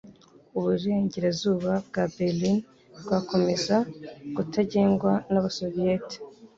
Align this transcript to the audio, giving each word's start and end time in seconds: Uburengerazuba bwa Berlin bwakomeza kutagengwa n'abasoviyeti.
Uburengerazuba 0.57 1.71
bwa 1.87 2.03
Berlin 2.15 2.57
bwakomeza 3.01 3.77
kutagengwa 4.35 5.13
n'abasoviyeti. 5.31 6.15